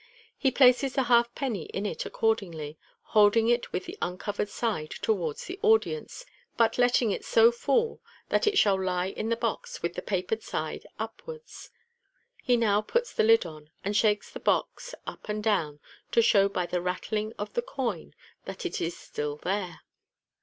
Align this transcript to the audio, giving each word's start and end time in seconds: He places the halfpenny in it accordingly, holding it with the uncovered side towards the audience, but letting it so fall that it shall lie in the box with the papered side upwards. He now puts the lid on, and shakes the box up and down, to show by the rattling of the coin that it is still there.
He 0.35 0.49
places 0.49 0.95
the 0.95 1.03
halfpenny 1.03 1.65
in 1.65 1.85
it 1.85 2.07
accordingly, 2.07 2.75
holding 3.13 3.49
it 3.49 3.71
with 3.71 3.85
the 3.85 3.99
uncovered 4.01 4.49
side 4.49 4.89
towards 4.89 5.45
the 5.45 5.59
audience, 5.61 6.25
but 6.57 6.79
letting 6.79 7.11
it 7.11 7.23
so 7.23 7.51
fall 7.51 8.01
that 8.29 8.47
it 8.47 8.57
shall 8.57 8.83
lie 8.83 9.09
in 9.09 9.29
the 9.29 9.35
box 9.35 9.83
with 9.83 9.93
the 9.93 10.01
papered 10.01 10.41
side 10.41 10.87
upwards. 10.97 11.69
He 12.41 12.57
now 12.57 12.81
puts 12.81 13.13
the 13.13 13.21
lid 13.23 13.45
on, 13.45 13.69
and 13.85 13.95
shakes 13.95 14.31
the 14.31 14.39
box 14.39 14.95
up 15.05 15.29
and 15.29 15.43
down, 15.43 15.79
to 16.13 16.23
show 16.23 16.49
by 16.49 16.65
the 16.65 16.81
rattling 16.81 17.33
of 17.37 17.53
the 17.53 17.61
coin 17.61 18.15
that 18.45 18.65
it 18.65 18.81
is 18.81 18.97
still 18.97 19.35
there. 19.37 19.81